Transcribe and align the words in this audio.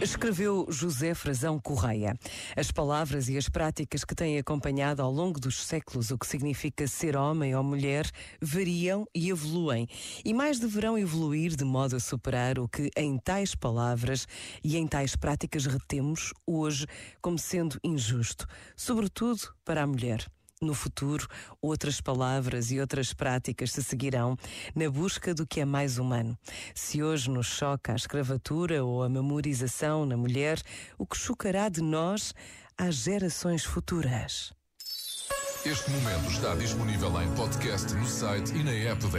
Escreveu 0.00 0.64
José 0.70 1.12
Frazão 1.12 1.58
Correia. 1.58 2.16
As 2.56 2.70
palavras 2.70 3.28
e 3.28 3.36
as 3.36 3.48
práticas 3.48 4.04
que 4.04 4.14
têm 4.14 4.38
acompanhado 4.38 5.02
ao 5.02 5.10
longo 5.10 5.40
dos 5.40 5.66
séculos 5.66 6.12
o 6.12 6.18
que 6.18 6.26
significa 6.26 6.86
ser 6.86 7.16
homem 7.16 7.52
ou 7.56 7.64
mulher 7.64 8.08
variam 8.40 9.04
e 9.12 9.28
evoluem, 9.28 9.88
e 10.24 10.32
mais 10.32 10.60
deverão 10.60 10.96
evoluir 10.96 11.56
de 11.56 11.64
modo 11.64 11.96
a 11.96 12.00
superar 12.00 12.60
o 12.60 12.68
que 12.68 12.90
em 12.96 13.18
tais 13.18 13.56
palavras 13.56 14.28
e 14.62 14.76
em 14.76 14.86
tais 14.86 15.16
práticas 15.16 15.66
retemos 15.66 16.32
hoje 16.46 16.86
como 17.20 17.36
sendo 17.36 17.76
injusto, 17.82 18.46
sobretudo 18.76 19.52
para 19.64 19.82
a 19.82 19.86
mulher. 19.86 20.24
No 20.60 20.74
futuro, 20.74 21.28
outras 21.62 22.00
palavras 22.00 22.72
e 22.72 22.80
outras 22.80 23.12
práticas 23.12 23.70
se 23.70 23.82
seguirão 23.82 24.36
na 24.74 24.90
busca 24.90 25.32
do 25.32 25.46
que 25.46 25.60
é 25.60 25.64
mais 25.64 25.98
humano. 25.98 26.36
Se 26.74 27.00
hoje 27.00 27.30
nos 27.30 27.46
choca 27.46 27.92
a 27.92 27.96
escravatura 27.96 28.84
ou 28.84 29.04
a 29.04 29.08
memorização 29.08 30.04
na 30.04 30.16
mulher, 30.16 30.60
o 30.98 31.06
que 31.06 31.16
chocará 31.16 31.68
de 31.68 31.80
nós 31.80 32.34
às 32.76 32.96
gerações 32.96 33.64
futuras. 33.64 34.52
Este 35.64 35.90
momento 35.90 36.30
está 36.30 36.54
disponível 36.54 37.20
em 37.20 37.34
podcast 37.34 37.92
no 37.94 38.06
site 38.06 38.54
e 38.54 38.64
na 38.64 38.72
app 38.72 39.06
da. 39.08 39.18